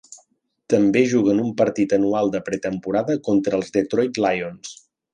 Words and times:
També 0.73 1.03
juguen 1.11 1.41
un 1.43 1.51
partit 1.59 1.95
anual 1.99 2.33
de 2.37 2.43
pretemporada 2.49 3.19
contra 3.31 3.63
els 3.63 3.73
Detroit 3.79 4.23
Lions. 4.29 4.79